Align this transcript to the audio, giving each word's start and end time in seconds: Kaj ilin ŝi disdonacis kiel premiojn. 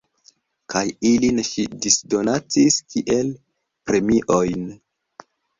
Kaj 0.73 0.79
ilin 1.09 1.41
ŝi 1.49 1.65
disdonacis 1.83 2.79
kiel 2.95 3.29
premiojn. 3.91 4.69